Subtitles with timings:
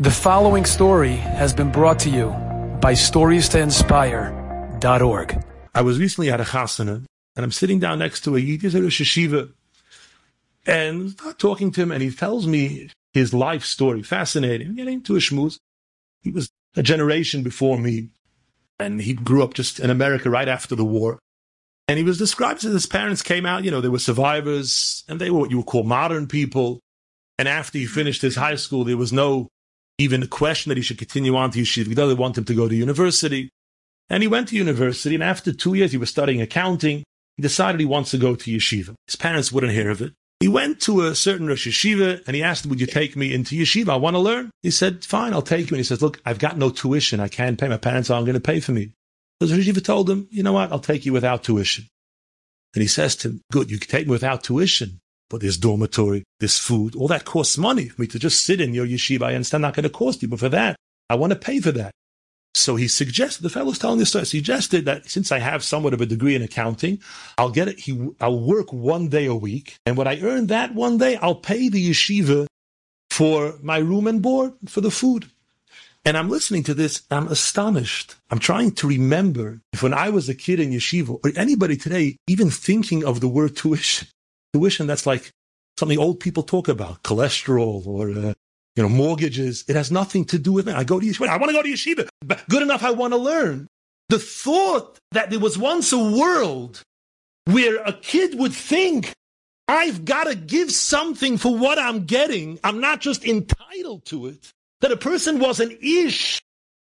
[0.00, 2.28] The following story has been brought to you
[2.80, 5.44] by StoriesToInspire.org.
[5.74, 8.76] I was recently at a chasana, and I'm sitting down next to a Yid, he's
[8.76, 9.52] at a yeshiva,
[10.64, 14.04] and start talking to him, and he tells me his life story.
[14.04, 14.76] Fascinating.
[14.76, 15.58] Getting to a shmooze.
[16.22, 18.10] He was a generation before me,
[18.78, 21.18] and he grew up just in America right after the war.
[21.88, 25.20] And he was described as his parents came out, you know, they were survivors, and
[25.20, 26.78] they were what you would call modern people.
[27.36, 29.48] And after he finished his high school, there was no
[29.98, 31.88] even question that he should continue on to yeshiva.
[31.88, 33.50] He doesn't want him to go to university.
[34.08, 37.04] And he went to university, and after two years, he was studying accounting.
[37.36, 38.94] He decided he wants to go to yeshiva.
[39.06, 40.14] His parents wouldn't hear of it.
[40.40, 43.56] He went to a certain Rosh Yeshiva and he asked, Would you take me into
[43.56, 43.88] yeshiva?
[43.88, 44.50] I want to learn.
[44.62, 45.74] He said, Fine, I'll take you.
[45.74, 47.18] And he says, Look, I've got no tuition.
[47.18, 47.66] I can't pay.
[47.66, 48.92] My parents aren't going to pay for me.
[49.40, 50.70] The Rosh Yeshiva told him, You know what?
[50.70, 51.86] I'll take you without tuition.
[52.74, 56.24] And he says to him, Good, you can take me without tuition but this dormitory,
[56.40, 59.22] this food, all that costs money for me to just sit in your yeshiva.
[59.22, 60.76] I understand not going to cost you, but for that,
[61.10, 61.92] I want to pay for that.
[62.54, 66.00] So he suggested, the fellow's telling this story, suggested that since I have somewhat of
[66.00, 67.00] a degree in accounting,
[67.36, 69.76] I'll get it, he, I'll work one day a week.
[69.86, 72.46] And what I earn that one day, I'll pay the yeshiva
[73.10, 75.30] for my room and board, for the food.
[76.04, 78.14] And I'm listening to this, I'm astonished.
[78.30, 82.16] I'm trying to remember if when I was a kid in yeshiva, or anybody today
[82.26, 84.08] even thinking of the word tuition,
[84.52, 85.30] tuition that's like
[85.78, 88.34] something old people talk about, cholesterol or uh,
[88.76, 89.64] you know mortgages.
[89.68, 90.74] It has nothing to do with it.
[90.74, 91.28] I go to yeshiva.
[91.28, 92.08] I want to go to yeshiva.
[92.24, 92.82] But good enough.
[92.82, 93.66] I want to learn.
[94.08, 96.82] The thought that there was once a world
[97.44, 99.12] where a kid would think,
[99.66, 102.58] I've got to give something for what I'm getting.
[102.64, 104.50] I'm not just entitled to it.
[104.80, 106.40] That a person was an ish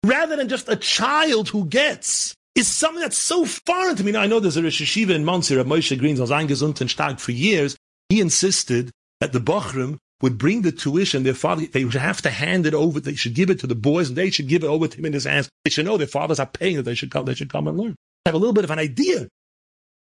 [0.05, 4.13] rather than just a child who gets is something that's so foreign to me.
[4.13, 6.91] Now, I know there's a Rosh Yeshiva in Monsey, Rav Moshe Green, was eingesunt and
[6.91, 7.77] stark for years.
[8.09, 12.31] He insisted that the Bachrim would bring the tuition, their father, they would have to
[12.31, 14.69] hand it over, they should give it to the boys, and they should give it
[14.69, 15.49] over to him in his hands.
[15.65, 17.79] They should know their fathers are paying it, they should come, they should come and
[17.79, 17.97] learn.
[18.25, 19.29] I have a little bit of an idea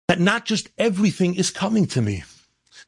[0.07, 2.23] that not just everything is coming to me.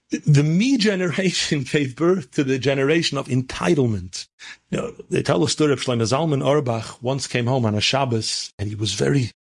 [0.09, 4.28] The me generation gave birth to the generation of entitlement.
[4.72, 7.81] You know, they tell a story of Shlomo Zalman Auerbach once came home on a
[7.81, 9.31] Shabbos and he was very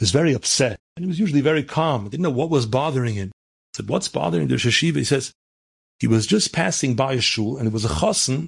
[0.00, 0.78] was very upset.
[0.96, 2.08] And he was usually very calm.
[2.08, 3.28] Didn't know what was bothering him.
[3.28, 4.96] He said, what's bothering the Shashiva?
[4.96, 5.32] He says,
[5.98, 8.46] he was just passing by a shul and it was a chassan,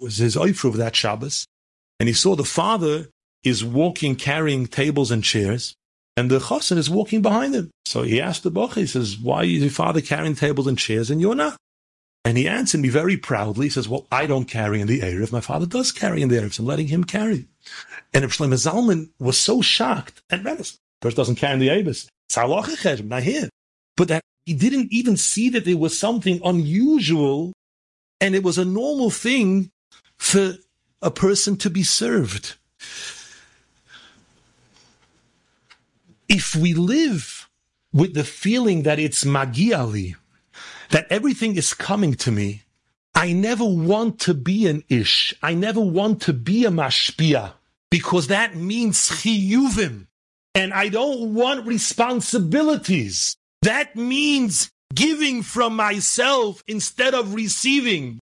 [0.00, 1.46] was his oifru of that Shabbos.
[1.98, 3.08] And he saw the father
[3.44, 5.74] is walking, carrying tables and chairs.
[6.16, 7.70] And the chassan is walking behind him.
[7.86, 11.10] So he asked the boch, he says, why is your father carrying tables and chairs
[11.10, 11.56] and you're not?
[12.24, 13.66] And he answered me very proudly.
[13.66, 15.32] He says, well, I don't carry in the Eruv.
[15.32, 16.52] My father does carry in the Eruv.
[16.52, 17.48] So I'm letting him carry.
[18.12, 20.80] And Reb Shlomo Zalman was so shocked and reticent.
[21.00, 22.08] First doesn't carry in the Eruv.
[23.04, 23.48] Not here.
[23.96, 27.52] But that he didn't even see that there was something unusual
[28.20, 29.70] and it was a normal thing
[30.18, 30.54] for
[31.00, 32.56] a person to be served.
[36.28, 37.48] If we live
[37.92, 40.16] with the feeling that it's magiali,
[40.90, 42.62] that everything is coming to me.
[43.14, 45.34] I never want to be an ish.
[45.42, 47.52] I never want to be a mashpia
[47.90, 50.06] because that means chiyuvim.
[50.54, 53.36] And I don't want responsibilities.
[53.62, 58.20] That means giving from myself instead of receiving.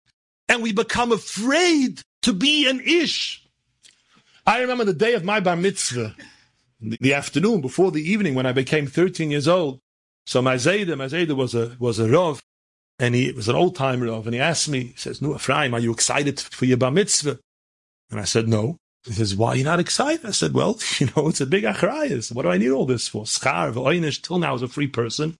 [0.48, 3.46] And we become afraid to be an ish.
[4.46, 6.14] I remember the day of my bar mitzvah,
[6.80, 9.80] the afternoon before the evening when I became 13 years old.
[10.26, 12.42] So my Zayda, my Zayda was a, was a Rav,
[12.98, 15.74] and he was an old timer of, and he asked me, he says, "No, Ephraim,
[15.74, 17.38] are you excited for your bar mitzvah?"
[18.10, 21.08] And I said, "No." He says, "Why are you not excited?" I said, "Well, you
[21.16, 22.32] know, it's a big achrayas.
[22.32, 23.24] What do I need all this for?
[23.24, 25.36] Schar, v'oinish, till now as a free person,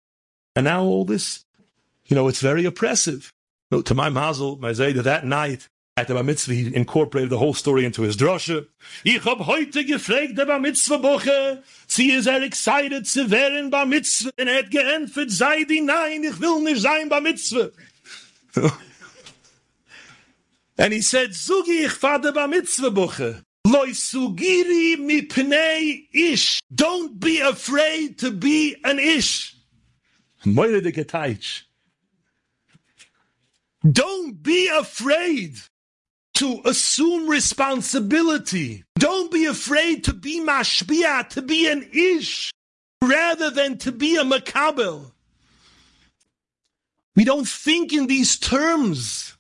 [0.55, 1.45] and now all this,
[2.07, 3.33] you know, it's very oppressive."
[3.71, 5.69] No, to my mazel, my zayda, that night
[5.99, 8.67] at the bar mitzvah, he incorporated the whole story into his drosha.
[9.05, 13.85] Ich hab heute gefragt der bar mitzvah boche, sie is er excited zu werden bar
[13.85, 17.71] mitzvah, und er hat geantwortet, sei die nein, ich will nicht sein bar mitzvah.
[20.79, 23.43] and he said, Zugi ich vater bar mitzvah boche.
[23.67, 26.61] Loi sugiri mi pnei ish.
[26.73, 29.57] Don't be afraid to be an ish.
[30.45, 30.93] Moire de.
[33.85, 35.55] Don't be afraid
[36.39, 38.85] to assume responsibility.
[38.97, 42.53] Don't be afraid to be mashpia, to be an ish,
[43.03, 45.11] rather than to be a makabel.
[47.17, 49.37] We don't think in these terms.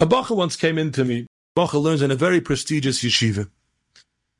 [0.00, 1.26] A bacha once came in to me.
[1.56, 3.48] Bacha learns in a very prestigious yeshiva.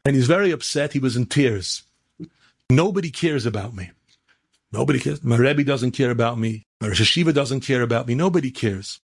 [0.04, 0.92] And he's very upset.
[0.92, 1.84] He was in tears.
[2.68, 3.92] Nobody cares about me.
[4.72, 5.24] Nobody cares.
[5.24, 6.64] My Rebbe doesn't care about me.
[6.82, 8.14] My Rosh Yeshiva doesn't care about me.
[8.14, 9.00] Nobody cares.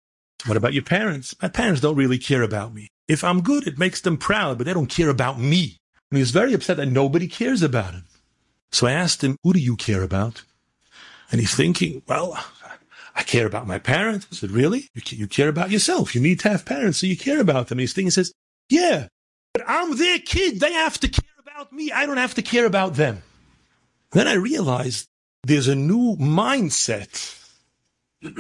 [0.48, 1.36] What about your parents?
[1.42, 2.88] My parents don't really care about me.
[3.08, 5.78] If I'm good, it makes them proud, but they don't care about me.
[6.10, 8.06] And he was very upset that nobody cares about him.
[8.72, 10.44] So I asked him, who do you care about?
[11.32, 12.38] And he's thinking, well,
[13.16, 14.28] I care about my parents.
[14.32, 14.90] I said, really?
[14.94, 16.16] You, care about yourself.
[16.16, 17.78] You need to have parents, so you care about them.
[17.78, 18.34] And he's thinking, he says,
[18.70, 19.08] yeah,
[19.54, 20.60] but I'm their kid.
[20.60, 21.92] They have to care about me.
[21.92, 23.22] I don't have to care about them.
[24.12, 25.08] Then I realized
[25.44, 27.44] there's a new mindset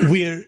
[0.09, 0.45] where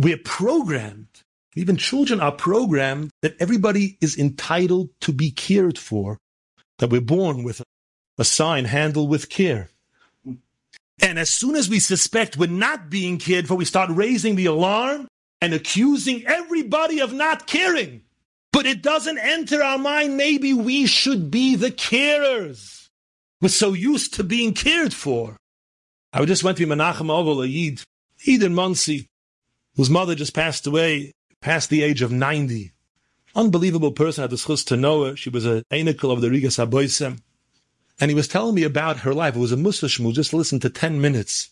[0.00, 1.08] we're programmed.
[1.54, 6.16] Even children are programmed that everybody is entitled to be cared for,
[6.78, 7.60] that we're born with
[8.16, 9.68] a sign handle with care.
[11.02, 14.46] And as soon as we suspect we're not being cared for, we start raising the
[14.46, 15.06] alarm
[15.42, 18.02] and accusing everybody of not caring.
[18.52, 22.88] But it doesn't enter our mind, maybe we should be the carers.
[23.42, 25.36] We're so used to being cared for.
[26.12, 27.82] I just went to menachem avel, a Yid,
[28.24, 28.40] Yid
[29.76, 32.72] whose mother just passed away, past the age of 90.
[33.34, 35.16] Unbelievable person, I had the chus to know her.
[35.16, 37.20] She was a anicle of the Riga Saboisem.
[38.00, 39.36] And he was telling me about her life.
[39.36, 41.50] It was a Musashmu, just listen to 10 minutes.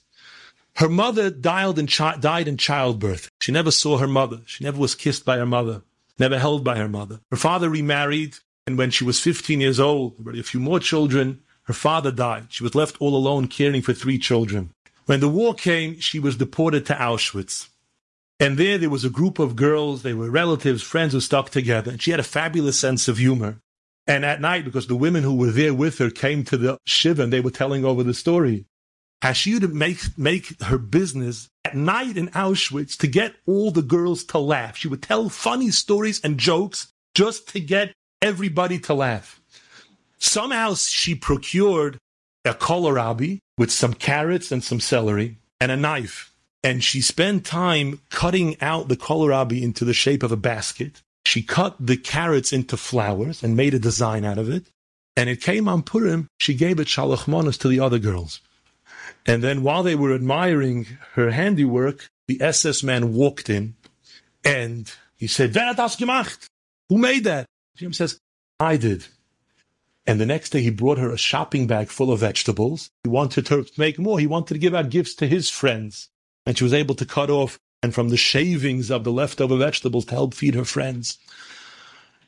[0.77, 3.31] Her mother died in, chi- died in childbirth.
[3.41, 4.41] She never saw her mother.
[4.47, 5.83] She never was kissed by her mother,
[6.19, 7.21] never held by her mother.
[7.31, 8.37] Her father remarried,
[8.67, 12.47] and when she was 15 years old, already a few more children, her father died.
[12.51, 14.71] She was left all alone caring for three children.
[15.07, 17.69] When the war came, she was deported to Auschwitz.
[18.41, 21.91] And there, there was a group of girls, they were relatives, friends who stuck together.
[21.93, 23.59] And she had a fabulous sense of humor.
[24.07, 27.25] And at night, because the women who were there with her came to the shiva
[27.25, 28.65] and they were telling over the story,
[29.21, 33.83] how she would make, make her business at night in Auschwitz to get all the
[33.83, 34.77] girls to laugh.
[34.77, 37.93] She would tell funny stories and jokes just to get
[38.23, 39.41] everybody to laugh.
[40.19, 41.99] Somehow she procured
[42.45, 46.33] a kohlrabi with some carrots and some celery and a knife.
[46.63, 51.43] And she spent time cutting out the kohlrabi into the shape of a basket she
[51.43, 54.65] cut the carrots into flowers and made a design out of it.
[55.15, 58.41] And it came on Purim, she gave it shalach to the other girls.
[59.27, 63.75] And then while they were admiring her handiwork, the SS man walked in
[64.43, 66.47] and he said, Wer hat das gemacht?
[66.89, 67.45] Who made that?
[67.77, 68.19] Jim says,
[68.59, 69.07] I did.
[70.07, 72.89] And the next day he brought her a shopping bag full of vegetables.
[73.05, 74.19] He wanted her to make more.
[74.19, 76.09] He wanted to give out gifts to his friends.
[76.49, 80.07] And she was able to cut off and from the shavings of the leftover vegetables
[80.07, 81.19] to help feed her friends.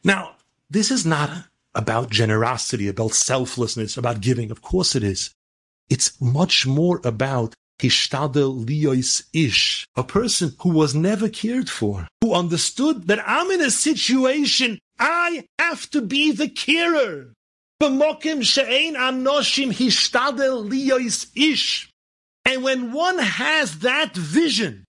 [0.04, 0.32] Now,
[0.68, 1.30] this is not
[1.74, 4.50] about generosity, about selflessness, about giving.
[4.50, 5.30] Of course it is.
[5.88, 12.34] It's much more about hishtadel liois ish, a person who was never cared for, who
[12.34, 17.32] understood that I'm in a situation I have to be the carer.
[17.80, 21.89] B'mokim she'ein anoshim hishtadel liois ish.
[22.50, 24.84] And when one has that vision,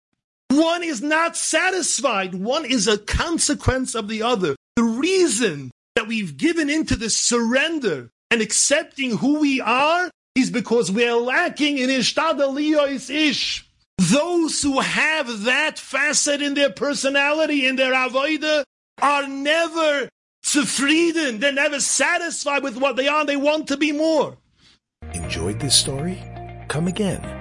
[0.49, 2.33] one is not satisfied.
[2.33, 4.55] One is a consequence of the other.
[4.75, 10.91] The reason that we've given into this surrender and accepting who we are is because
[10.91, 13.69] we're lacking in ishtadaliyos ish.
[13.99, 18.63] Those who have that facet in their personality, in their avoida,
[19.03, 20.09] are never
[20.43, 21.39] zufrieden.
[21.39, 23.23] They're never satisfied with what they are.
[23.23, 24.35] They want to be more.
[25.13, 26.17] Enjoyed this story?
[26.67, 27.40] Come again.